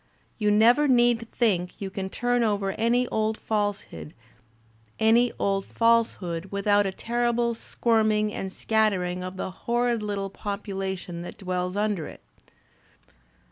[0.39, 4.15] "You never need think you can turn over any old falsehood
[4.99, 12.21] without a terrible squirming and scattering of the horrid little population that dwells imder it."